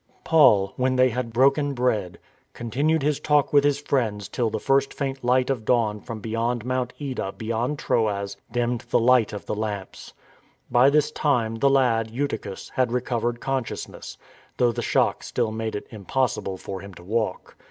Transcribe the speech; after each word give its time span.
Paul, 0.23 0.73
when 0.77 0.95
they 0.95 1.09
had 1.09 1.31
broken 1.31 1.75
bread, 1.75 2.17
continued 2.53 3.03
his 3.03 3.19
talk 3.19 3.53
with 3.53 3.63
his 3.63 3.79
friends 3.79 4.27
till 4.27 4.49
the 4.49 4.59
first 4.59 4.95
faint 4.95 5.23
light 5.23 5.51
of 5.51 5.63
dawn 5.63 5.99
from 6.01 6.21
beyond 6.21 6.65
Mount 6.65 6.91
Ida 6.99 7.33
behind 7.33 7.77
Troas 7.77 8.35
dimmed 8.51 8.81
the 8.89 8.97
light 8.97 9.31
of 9.31 9.45
the 9.45 9.53
lamps. 9.53 10.13
By 10.71 10.89
this 10.89 11.11
time 11.11 11.57
the 11.57 11.69
lad, 11.69 12.09
Eutychus, 12.09 12.69
had 12.69 12.91
recovered 12.91 13.39
consciousness, 13.41 14.17
though 14.57 14.71
the 14.71 14.81
shock 14.81 15.21
still 15.21 15.51
made 15.51 15.75
it 15.75 15.85
impossible 15.91 16.57
for 16.57 16.81
him 16.81 16.95
to 16.95 17.03
walk. 17.03 17.55